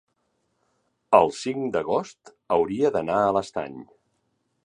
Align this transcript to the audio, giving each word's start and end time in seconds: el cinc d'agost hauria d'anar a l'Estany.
el 1.17 1.29
cinc 1.39 1.67
d'agost 1.75 2.33
hauria 2.57 2.93
d'anar 2.97 3.21
a 3.27 3.31
l'Estany. 3.39 3.79